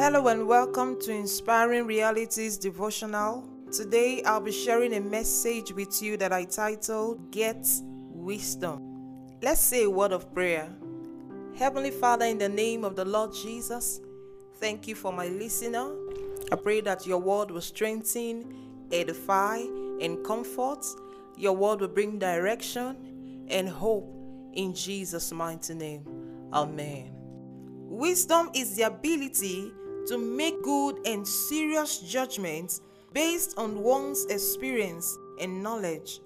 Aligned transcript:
Hello 0.00 0.28
and 0.28 0.46
welcome 0.46 0.96
to 1.00 1.10
Inspiring 1.10 1.84
Realities 1.84 2.56
Devotional. 2.56 3.44
Today 3.72 4.22
I'll 4.22 4.40
be 4.40 4.52
sharing 4.52 4.94
a 4.94 5.00
message 5.00 5.72
with 5.72 6.00
you 6.00 6.16
that 6.18 6.32
I 6.32 6.44
titled 6.44 7.32
Get 7.32 7.66
Wisdom. 7.82 8.80
Let's 9.42 9.60
say 9.60 9.82
a 9.82 9.90
word 9.90 10.12
of 10.12 10.32
prayer. 10.32 10.70
Heavenly 11.56 11.90
Father, 11.90 12.26
in 12.26 12.38
the 12.38 12.48
name 12.48 12.84
of 12.84 12.94
the 12.94 13.04
Lord 13.04 13.34
Jesus, 13.34 14.00
thank 14.58 14.86
you 14.86 14.94
for 14.94 15.12
my 15.12 15.26
listener. 15.26 15.90
I 16.52 16.54
pray 16.54 16.80
that 16.82 17.04
your 17.04 17.18
word 17.18 17.50
will 17.50 17.60
strengthen, 17.60 18.54
edify, 18.92 19.56
and 20.00 20.24
comfort. 20.24 20.86
Your 21.36 21.56
word 21.56 21.80
will 21.80 21.88
bring 21.88 22.20
direction 22.20 23.46
and 23.48 23.68
hope 23.68 24.14
in 24.52 24.76
Jesus' 24.76 25.32
mighty 25.32 25.74
name. 25.74 26.04
Amen. 26.52 27.10
Wisdom 27.90 28.50
is 28.54 28.76
the 28.76 28.82
ability 28.82 29.72
to 30.08 30.18
make 30.18 30.62
good 30.62 30.98
and 31.06 31.26
serious 31.26 31.98
judgments 31.98 32.80
based 33.12 33.56
on 33.58 33.82
one's 33.82 34.24
experience 34.26 35.16
and 35.40 35.62
knowledge. 35.62 36.20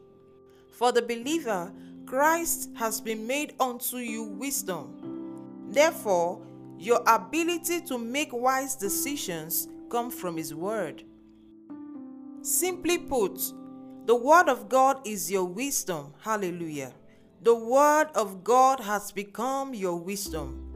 For 0.70 0.92
the 0.92 1.02
believer, 1.02 1.72
Christ 2.06 2.70
has 2.74 3.00
been 3.00 3.26
made 3.26 3.54
unto 3.60 3.98
you 3.98 4.24
wisdom. 4.24 5.68
Therefore, 5.70 6.40
your 6.78 7.02
ability 7.06 7.80
to 7.82 7.98
make 7.98 8.32
wise 8.32 8.74
decisions 8.74 9.68
come 9.90 10.10
from 10.10 10.36
his 10.36 10.54
word. 10.54 11.04
Simply 12.42 12.98
put, 12.98 13.40
the 14.06 14.16
word 14.16 14.48
of 14.48 14.68
God 14.68 15.06
is 15.06 15.30
your 15.30 15.44
wisdom. 15.44 16.12
Hallelujah. 16.20 16.92
The 17.42 17.54
word 17.54 18.08
of 18.14 18.42
God 18.42 18.80
has 18.80 19.12
become 19.12 19.74
your 19.74 19.96
wisdom. 19.96 20.71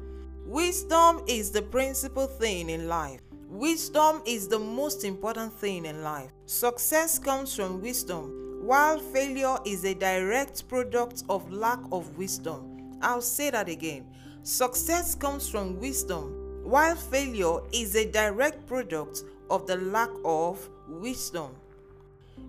Wisdom 0.46 1.24
is 1.27 1.50
the 1.50 1.60
principal 1.60 2.28
thing 2.28 2.71
in 2.71 2.87
life. 2.87 3.21
Wisdom 3.48 4.23
is 4.24 4.46
the 4.46 4.59
most 4.60 5.02
important 5.02 5.52
thing 5.52 5.84
in 5.87 6.04
life. 6.04 6.30
Success 6.46 7.18
comes 7.18 7.52
from 7.52 7.82
wisdom, 7.82 8.60
while 8.62 9.01
failure 9.01 9.56
is 9.65 9.84
a 9.84 9.93
direct 9.93 10.68
product 10.68 11.24
of 11.29 11.52
lack 11.52 11.80
of 11.90 12.16
wisdom. 12.16 12.96
I'll 13.02 13.23
say 13.23 13.51
that 13.51 13.68
again. 13.68 14.06
Success 14.45 15.16
comes 15.16 15.48
from 15.48 15.80
wisdom, 15.80 16.60
while 16.62 16.95
failure 16.95 17.59
is 17.73 17.96
a 17.96 18.09
direct 18.09 18.68
product 18.68 19.24
of 19.51 19.66
the 19.66 19.78
lack 19.78 20.10
of 20.24 20.71
wisdom. 20.88 21.56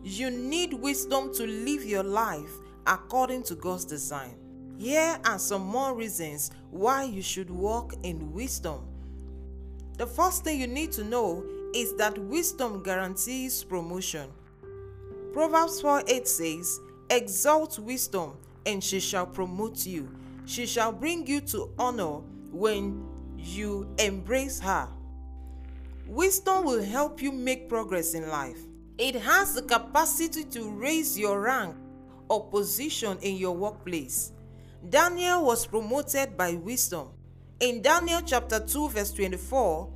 You 0.04 0.30
need 0.30 0.72
wisdom 0.72 1.34
to 1.34 1.48
live 1.48 1.84
your 1.84 2.04
life 2.04 2.52
according 2.86 3.42
to 3.46 3.56
God's 3.56 3.86
design. 3.86 4.38
Here 4.78 5.18
are 5.26 5.40
some 5.40 5.64
more 5.64 5.96
reasons 5.96 6.52
why 6.70 7.04
you 7.04 7.24
should 7.24 7.50
walk 7.50 7.96
in 8.04 8.32
wisdom. 8.32 8.82
The 9.98 10.06
first 10.06 10.44
thing 10.44 10.62
you 10.62 10.68
need 10.68 10.92
to 10.94 11.04
know 11.04 11.44
is 11.74 11.96
that 11.96 12.16
wisdom 12.18 12.84
guarantees 12.84 13.64
promotion. 13.64 14.30
Proverbs 15.34 15.82
4 15.82 16.04
8 16.08 16.28
says, 16.28 16.80
Exalt 17.10 17.80
wisdom, 17.80 18.38
and 18.68 18.84
she 18.84 19.00
shall 19.00 19.26
promote 19.26 19.86
you. 19.86 20.10
She 20.46 20.68
shall 20.68 20.92
bring 20.92 21.26
you 21.26 21.42
to 21.42 21.72
honor 21.80 22.20
when 22.52 23.04
you 23.38 23.88
embrace 23.98 24.60
her. 24.60 24.88
Wisdom 26.06 26.66
will 26.66 26.84
help 26.84 27.22
you 27.22 27.32
make 27.32 27.68
progress 27.68 28.14
in 28.14 28.30
life. 28.30 28.60
It 29.00 29.16
has 29.16 29.56
the 29.56 29.64
capacity 29.64 30.44
to 30.46 30.70
raise 30.70 31.18
your 31.18 31.42
rank 31.42 31.76
or 32.30 32.46
position 32.50 33.18
in 33.22 33.38
your 33.38 33.56
workplace. 33.56 34.34
Daniel 34.90 35.44
was 35.44 35.66
promoted 35.66 36.38
by 36.38 36.54
wisdom. 36.54 37.10
In 37.60 37.82
Daniel 37.82 38.22
chapter 38.26 38.60
2, 38.60 38.90
verse 38.90 39.12
24, 39.12 39.92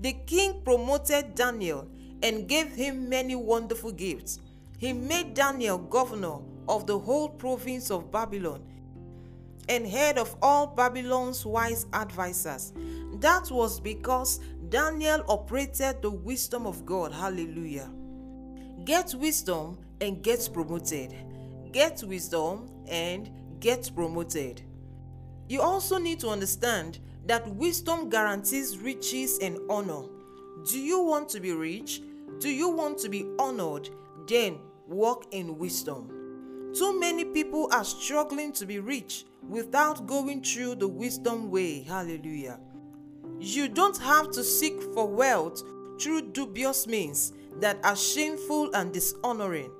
the 0.00 0.14
king 0.26 0.62
promoted 0.64 1.34
Daniel 1.34 1.86
and 2.22 2.48
gave 2.48 2.72
him 2.72 3.08
many 3.08 3.36
wonderful 3.36 3.92
gifts. 3.92 4.40
He 4.78 4.92
made 4.92 5.34
Daniel 5.34 5.78
governor 5.78 6.38
of 6.68 6.86
the 6.86 6.98
whole 6.98 7.28
province 7.28 7.90
of 7.90 8.10
Babylon 8.10 8.62
and 9.68 9.86
head 9.86 10.18
of 10.18 10.34
all 10.42 10.66
Babylon's 10.66 11.46
wise 11.46 11.86
advisers. 11.92 12.72
That 13.20 13.48
was 13.50 13.78
because 13.78 14.40
Daniel 14.70 15.22
operated 15.28 16.02
the 16.02 16.10
wisdom 16.10 16.66
of 16.66 16.84
God. 16.84 17.12
Hallelujah. 17.12 17.90
Get 18.84 19.14
wisdom 19.14 19.78
and 20.00 20.20
get 20.22 20.48
promoted. 20.52 21.14
Get 21.70 22.02
wisdom 22.02 22.68
and 22.88 23.30
get 23.62 23.90
promoted. 23.94 24.60
You 25.48 25.62
also 25.62 25.96
need 25.96 26.20
to 26.20 26.28
understand 26.28 26.98
that 27.26 27.48
wisdom 27.54 28.10
guarantees 28.10 28.76
riches 28.76 29.38
and 29.38 29.58
honor. 29.70 30.02
Do 30.68 30.78
you 30.78 31.00
want 31.00 31.28
to 31.30 31.40
be 31.40 31.52
rich? 31.52 32.02
Do 32.40 32.50
you 32.50 32.68
want 32.68 32.98
to 32.98 33.08
be 33.08 33.24
honored? 33.38 33.88
Then 34.26 34.58
walk 34.88 35.26
in 35.30 35.58
wisdom. 35.58 36.72
Too 36.76 36.98
many 36.98 37.24
people 37.24 37.68
are 37.72 37.84
struggling 37.84 38.52
to 38.54 38.66
be 38.66 38.80
rich 38.80 39.24
without 39.48 40.06
going 40.06 40.42
through 40.42 40.76
the 40.76 40.88
wisdom 40.88 41.50
way. 41.50 41.82
Hallelujah. 41.82 42.58
You 43.38 43.68
don't 43.68 43.98
have 43.98 44.30
to 44.32 44.42
seek 44.42 44.82
for 44.94 45.06
wealth 45.06 45.62
through 46.00 46.32
dubious 46.32 46.86
means 46.88 47.32
that 47.60 47.78
are 47.84 47.96
shameful 47.96 48.74
and 48.74 48.92
dishonoring. 48.92 49.70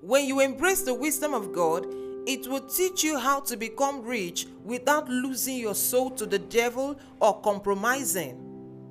When 0.00 0.26
you 0.26 0.40
embrace 0.40 0.82
the 0.82 0.94
wisdom 0.94 1.34
of 1.34 1.52
God, 1.52 1.86
it 2.26 2.46
will 2.48 2.60
teach 2.60 3.04
you 3.04 3.18
how 3.18 3.40
to 3.40 3.56
become 3.56 4.02
rich 4.02 4.46
without 4.64 5.08
losing 5.08 5.58
your 5.58 5.74
soul 5.74 6.10
to 6.10 6.26
the 6.26 6.40
devil 6.40 6.98
or 7.20 7.40
compromising. 7.40 8.42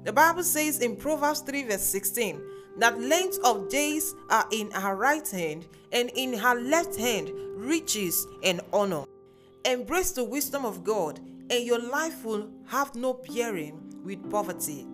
The 0.03 0.13
Bible 0.13 0.43
says 0.43 0.79
in 0.79 0.95
Proverbs 0.95 1.41
3, 1.41 1.63
verse 1.63 1.81
16, 1.81 2.41
that 2.77 2.99
length 2.99 3.39
of 3.43 3.69
days 3.69 4.13
are 4.29 4.47
in 4.51 4.71
her 4.71 4.95
right 4.95 5.27
hand, 5.29 5.65
and 5.91 6.09
in 6.15 6.33
her 6.33 6.55
left 6.55 6.95
hand 6.95 7.31
riches 7.55 8.27
and 8.43 8.61
honor. 8.73 9.05
Embrace 9.63 10.11
the 10.11 10.23
wisdom 10.23 10.65
of 10.65 10.83
God, 10.83 11.19
and 11.49 11.63
your 11.63 11.79
life 11.79 12.23
will 12.25 12.49
have 12.67 12.93
no 12.95 13.13
bearing 13.13 13.81
with 14.03 14.29
poverty. 14.29 14.85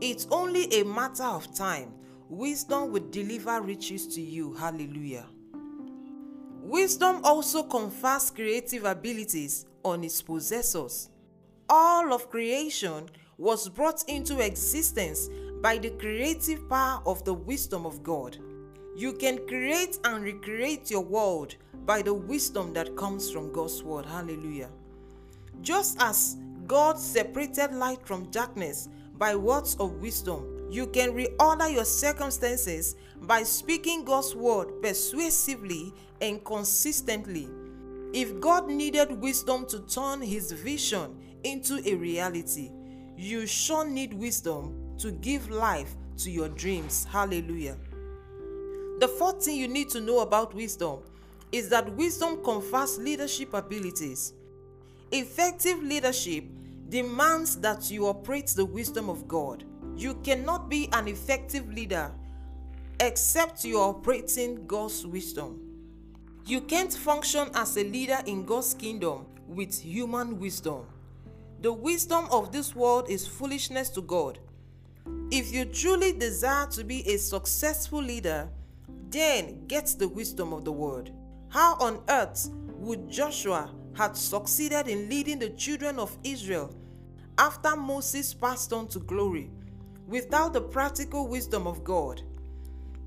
It's 0.00 0.26
only 0.30 0.64
a 0.80 0.84
matter 0.84 1.24
of 1.24 1.54
time. 1.54 1.94
Wisdom 2.28 2.92
will 2.92 3.08
deliver 3.10 3.60
riches 3.60 4.06
to 4.14 4.20
you. 4.20 4.52
Hallelujah. 4.54 5.26
Wisdom 6.68 7.22
also 7.24 7.62
confers 7.62 8.30
creative 8.30 8.84
abilities 8.84 9.64
on 9.86 10.04
its 10.04 10.20
possessors. 10.20 11.08
All 11.66 12.12
of 12.12 12.28
creation 12.28 13.08
was 13.38 13.70
brought 13.70 14.04
into 14.06 14.40
existence 14.40 15.30
by 15.62 15.78
the 15.78 15.88
creative 15.92 16.68
power 16.68 17.00
of 17.06 17.24
the 17.24 17.32
wisdom 17.32 17.86
of 17.86 18.02
God. 18.02 18.36
You 18.94 19.14
can 19.14 19.46
create 19.46 19.98
and 20.04 20.22
recreate 20.22 20.90
your 20.90 21.00
world 21.04 21.54
by 21.86 22.02
the 22.02 22.12
wisdom 22.12 22.74
that 22.74 22.96
comes 22.96 23.30
from 23.30 23.50
God's 23.50 23.82
word. 23.82 24.04
Hallelujah. 24.04 24.68
Just 25.62 25.96
as 26.02 26.36
God 26.66 26.98
separated 26.98 27.72
light 27.72 28.06
from 28.06 28.30
darkness 28.30 28.90
by 29.16 29.34
words 29.34 29.74
of 29.80 30.02
wisdom, 30.02 30.57
you 30.70 30.86
can 30.86 31.12
reorder 31.12 31.72
your 31.72 31.84
circumstances 31.84 32.96
by 33.22 33.42
speaking 33.42 34.04
God's 34.04 34.34
word 34.34 34.82
persuasively 34.82 35.94
and 36.20 36.44
consistently. 36.44 37.48
If 38.12 38.40
God 38.40 38.68
needed 38.68 39.12
wisdom 39.12 39.66
to 39.66 39.80
turn 39.80 40.22
his 40.22 40.52
vision 40.52 41.16
into 41.44 41.80
a 41.86 41.94
reality, 41.94 42.70
you 43.16 43.46
sure 43.46 43.88
need 43.88 44.14
wisdom 44.14 44.94
to 44.98 45.12
give 45.12 45.50
life 45.50 45.94
to 46.18 46.30
your 46.30 46.48
dreams. 46.48 47.06
Hallelujah. 47.10 47.76
The 49.00 49.08
fourth 49.08 49.44
thing 49.44 49.56
you 49.56 49.68
need 49.68 49.90
to 49.90 50.00
know 50.00 50.20
about 50.20 50.54
wisdom 50.54 51.00
is 51.52 51.68
that 51.68 51.94
wisdom 51.94 52.42
confers 52.42 52.98
leadership 52.98 53.54
abilities. 53.54 54.32
Effective 55.12 55.82
leadership 55.82 56.44
demands 56.88 57.56
that 57.56 57.90
you 57.90 58.06
operate 58.06 58.48
the 58.48 58.64
wisdom 58.64 59.08
of 59.08 59.28
God. 59.28 59.64
You 59.98 60.14
cannot 60.22 60.68
be 60.68 60.88
an 60.92 61.08
effective 61.08 61.68
leader 61.72 62.12
except 63.00 63.64
you 63.64 63.80
are 63.80 63.88
operating 63.88 64.64
God's 64.64 65.04
wisdom. 65.04 65.60
You 66.46 66.60
can't 66.60 66.92
function 66.92 67.48
as 67.52 67.76
a 67.76 67.82
leader 67.82 68.18
in 68.24 68.44
God's 68.44 68.74
kingdom 68.74 69.26
with 69.48 69.76
human 69.82 70.38
wisdom. 70.38 70.86
The 71.62 71.72
wisdom 71.72 72.28
of 72.30 72.52
this 72.52 72.76
world 72.76 73.10
is 73.10 73.26
foolishness 73.26 73.88
to 73.90 74.02
God. 74.02 74.38
If 75.32 75.52
you 75.52 75.64
truly 75.64 76.12
desire 76.12 76.68
to 76.68 76.84
be 76.84 77.00
a 77.08 77.16
successful 77.16 78.00
leader, 78.00 78.48
then 79.10 79.66
get 79.66 79.96
the 79.98 80.06
wisdom 80.06 80.52
of 80.52 80.64
the 80.64 80.70
word. 80.70 81.10
How 81.48 81.74
on 81.80 82.04
earth 82.08 82.50
would 82.76 83.10
Joshua 83.10 83.74
have 83.94 84.16
succeeded 84.16 84.86
in 84.86 85.08
leading 85.08 85.40
the 85.40 85.50
children 85.50 85.98
of 85.98 86.16
Israel 86.22 86.72
after 87.36 87.74
Moses 87.74 88.32
passed 88.32 88.72
on 88.72 88.86
to 88.88 89.00
glory? 89.00 89.50
Without 90.08 90.54
the 90.54 90.60
practical 90.60 91.28
wisdom 91.28 91.66
of 91.66 91.84
God. 91.84 92.22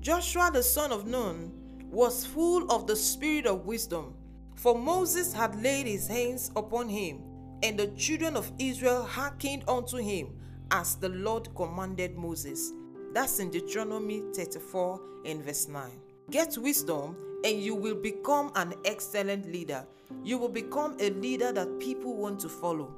Joshua 0.00 0.50
the 0.52 0.62
son 0.62 0.92
of 0.92 1.06
Nun 1.06 1.52
was 1.90 2.24
full 2.24 2.70
of 2.70 2.86
the 2.86 2.96
spirit 2.96 3.44
of 3.44 3.66
wisdom, 3.66 4.14
for 4.54 4.78
Moses 4.78 5.32
had 5.32 5.60
laid 5.60 5.86
his 5.86 6.06
hands 6.06 6.52
upon 6.56 6.88
him, 6.88 7.20
and 7.62 7.78
the 7.78 7.88
children 7.88 8.36
of 8.36 8.50
Israel 8.58 9.04
hearkened 9.04 9.64
unto 9.68 9.98
him 9.98 10.28
as 10.70 10.94
the 10.94 11.08
Lord 11.08 11.54
commanded 11.54 12.16
Moses. 12.16 12.72
That's 13.12 13.40
in 13.40 13.50
Deuteronomy 13.50 14.22
34 14.32 15.00
and 15.26 15.44
verse 15.44 15.68
9. 15.68 15.90
Get 16.30 16.56
wisdom 16.56 17.16
and 17.44 17.60
you 17.60 17.74
will 17.74 17.96
become 17.96 18.52
an 18.54 18.74
excellent 18.84 19.52
leader. 19.52 19.84
You 20.22 20.38
will 20.38 20.48
become 20.48 20.96
a 21.00 21.10
leader 21.10 21.52
that 21.52 21.80
people 21.80 22.16
want 22.16 22.40
to 22.40 22.48
follow. 22.48 22.94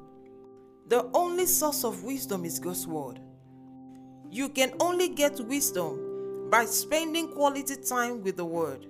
The 0.89 1.11
only 1.15 1.47
source 1.47 1.83
of 1.85 2.05
wisdom 2.05 2.45
is 2.45 2.59
God's 2.59 2.87
word. 2.87 3.19
You 4.35 4.49
can 4.49 4.73
only 4.81 5.11
get 5.11 5.39
wisdom 5.39 6.49
by 6.51 6.65
spending 6.65 7.29
quality 7.29 7.77
time 7.77 8.21
with 8.21 8.37
the 8.37 8.45
word. 8.45 8.85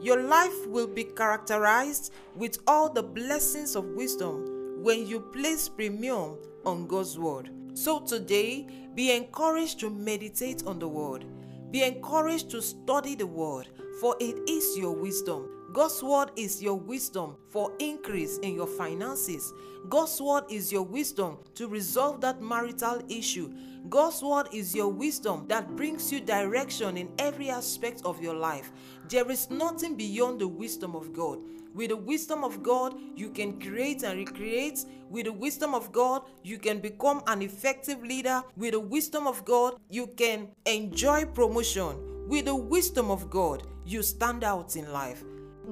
Your 0.00 0.20
life 0.20 0.66
will 0.66 0.88
be 0.88 1.04
characterized 1.04 2.12
with 2.34 2.58
all 2.66 2.92
the 2.92 3.04
blessings 3.04 3.76
of 3.76 3.84
wisdom 3.84 4.82
when 4.82 5.06
you 5.06 5.20
place 5.20 5.68
premium 5.68 6.36
on 6.66 6.88
God's 6.88 7.16
word. 7.16 7.50
So 7.74 8.00
today, 8.00 8.66
be 8.96 9.12
encouraged 9.12 9.78
to 9.78 9.88
meditate 9.88 10.64
on 10.66 10.80
the 10.80 10.88
word. 10.88 11.26
Be 11.70 11.84
encouraged 11.84 12.50
to 12.50 12.60
study 12.60 13.14
the 13.14 13.28
word, 13.28 13.68
for 14.00 14.16
it 14.18 14.36
is 14.50 14.76
your 14.76 14.96
wisdom. 14.96 15.48
God's 15.72 16.02
word 16.02 16.32
is 16.36 16.62
your 16.62 16.74
wisdom 16.74 17.36
for 17.48 17.72
increase 17.78 18.36
in 18.38 18.54
your 18.54 18.66
finances. 18.66 19.54
God's 19.88 20.20
word 20.20 20.44
is 20.50 20.70
your 20.70 20.82
wisdom 20.82 21.38
to 21.54 21.66
resolve 21.66 22.20
that 22.20 22.42
marital 22.42 23.00
issue. 23.08 23.50
God's 23.88 24.22
word 24.22 24.48
is 24.52 24.74
your 24.74 24.88
wisdom 24.88 25.46
that 25.48 25.74
brings 25.74 26.12
you 26.12 26.20
direction 26.20 26.98
in 26.98 27.08
every 27.18 27.48
aspect 27.48 28.02
of 28.04 28.22
your 28.22 28.34
life. 28.34 28.70
There 29.08 29.30
is 29.30 29.50
nothing 29.50 29.96
beyond 29.96 30.42
the 30.42 30.48
wisdom 30.48 30.94
of 30.94 31.14
God. 31.14 31.38
With 31.74 31.88
the 31.88 31.96
wisdom 31.96 32.44
of 32.44 32.62
God, 32.62 32.94
you 33.16 33.30
can 33.30 33.58
create 33.58 34.02
and 34.02 34.18
recreate. 34.18 34.84
With 35.08 35.24
the 35.24 35.32
wisdom 35.32 35.74
of 35.74 35.90
God, 35.90 36.22
you 36.42 36.58
can 36.58 36.80
become 36.80 37.22
an 37.26 37.40
effective 37.40 38.02
leader. 38.02 38.42
With 38.58 38.72
the 38.72 38.80
wisdom 38.80 39.26
of 39.26 39.42
God, 39.46 39.76
you 39.88 40.08
can 40.08 40.48
enjoy 40.66 41.24
promotion. 41.24 42.28
With 42.28 42.44
the 42.44 42.54
wisdom 42.54 43.10
of 43.10 43.30
God, 43.30 43.66
you 43.86 44.02
stand 44.02 44.44
out 44.44 44.76
in 44.76 44.92
life. 44.92 45.24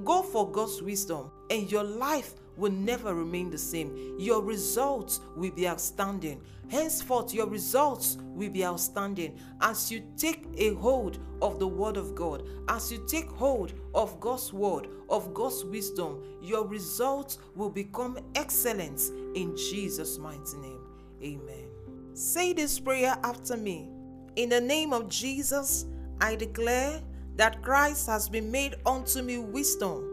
Go 0.05 0.23
for 0.23 0.51
God's 0.51 0.83
wisdom, 0.83 1.31
and 1.51 1.71
your 1.71 1.85
life 1.85 2.35
will 2.57 2.73
never 2.73 3.15
remain 3.15 3.51
the 3.51 3.59
same. 3.59 4.17
Your 4.19 4.43
results 4.43 5.21
will 5.37 5.51
be 5.51 5.67
outstanding. 5.67 6.43
Henceforth, 6.69 7.35
your 7.35 7.49
results 7.49 8.19
will 8.21 8.51
be 8.51 8.65
outstanding 8.65 9.37
as 9.61 9.91
you 9.91 10.03
take 10.17 10.47
a 10.57 10.75
hold 10.75 11.19
of 11.43 11.59
the 11.59 11.67
Word 11.67 11.97
of 11.97 12.15
God, 12.15 12.47
as 12.69 12.93
you 12.93 13.03
take 13.09 13.29
hold 13.31 13.73
of 13.95 14.21
God's 14.21 14.53
Word, 14.53 14.89
of 15.09 15.35
God's 15.35 15.65
wisdom. 15.65 16.23
Your 16.43 16.67
results 16.67 17.39
will 17.57 17.71
become 17.71 18.19
excellent 18.37 19.01
in 19.35 19.57
Jesus' 19.57 20.19
mighty 20.19 20.59
name. 20.59 20.81
Amen. 21.23 21.69
Say 22.15 22.53
this 22.53 22.79
prayer 22.79 23.17
after 23.25 23.57
me. 23.57 23.89
In 24.37 24.49
the 24.51 24.61
name 24.61 24.93
of 24.93 25.09
Jesus, 25.09 25.87
I 26.21 26.37
declare 26.37 27.01
that 27.41 27.63
Christ 27.63 28.07
has 28.07 28.29
been 28.29 28.51
made 28.51 28.75
unto 28.85 29.23
me 29.23 29.39
wisdom. 29.39 30.05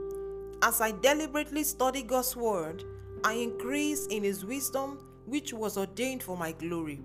As 0.61 0.79
I 0.79 0.91
deliberately 0.91 1.65
study 1.65 2.01
God's 2.01 2.37
word, 2.37 2.85
I 3.25 3.33
increase 3.33 4.05
in 4.05 4.23
his 4.23 4.45
wisdom, 4.45 4.99
which 5.25 5.51
was 5.51 5.77
ordained 5.77 6.23
for 6.23 6.37
my 6.37 6.53
glory. 6.53 7.01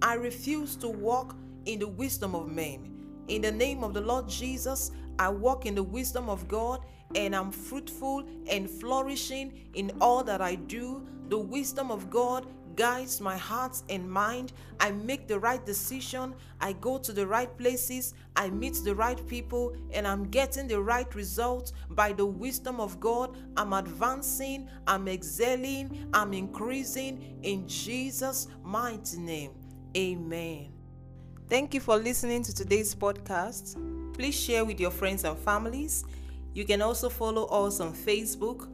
I 0.00 0.14
refuse 0.14 0.76
to 0.76 0.88
walk 0.88 1.36
in 1.66 1.78
the 1.78 1.88
wisdom 1.88 2.34
of 2.34 2.50
men. 2.50 2.90
In 3.28 3.42
the 3.42 3.52
name 3.52 3.84
of 3.84 3.92
the 3.92 4.00
Lord 4.00 4.30
Jesus, 4.30 4.92
I 5.18 5.28
walk 5.28 5.66
in 5.66 5.74
the 5.74 5.82
wisdom 5.82 6.30
of 6.30 6.48
God 6.48 6.80
and 7.14 7.36
I'm 7.36 7.52
fruitful 7.52 8.26
and 8.50 8.70
flourishing 8.70 9.68
in 9.74 9.92
all 10.00 10.24
that 10.24 10.40
I 10.40 10.54
do. 10.54 11.06
The 11.28 11.36
wisdom 11.36 11.90
of 11.90 12.08
God 12.08 12.46
guides 12.76 13.20
my 13.20 13.36
heart 13.36 13.82
and 13.88 14.08
mind. 14.08 14.52
I 14.78 14.92
make 14.92 15.26
the 15.26 15.38
right 15.38 15.64
decision. 15.64 16.34
I 16.60 16.74
go 16.74 16.98
to 16.98 17.12
the 17.12 17.26
right 17.26 17.56
places. 17.58 18.14
I 18.36 18.50
meet 18.50 18.80
the 18.84 18.94
right 18.94 19.26
people, 19.26 19.74
and 19.92 20.06
I'm 20.06 20.28
getting 20.28 20.68
the 20.68 20.80
right 20.80 21.12
results 21.14 21.72
by 21.90 22.12
the 22.12 22.26
wisdom 22.26 22.80
of 22.80 23.00
God. 23.00 23.36
I'm 23.56 23.72
advancing, 23.72 24.68
I'm 24.86 25.08
excelling, 25.08 26.08
I'm 26.12 26.34
increasing 26.34 27.38
in 27.42 27.66
Jesus' 27.66 28.48
mighty 28.62 29.18
name. 29.18 29.52
Amen. 29.96 30.72
Thank 31.48 31.74
you 31.74 31.80
for 31.80 31.96
listening 31.96 32.42
to 32.42 32.54
today's 32.54 32.94
podcast. 32.94 33.76
Please 34.14 34.34
share 34.34 34.64
with 34.64 34.80
your 34.80 34.90
friends 34.90 35.24
and 35.24 35.38
families. 35.38 36.04
You 36.52 36.64
can 36.64 36.82
also 36.82 37.08
follow 37.08 37.44
us 37.46 37.80
on 37.80 37.92
Facebook 37.92 38.68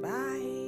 Bye. 0.00 0.63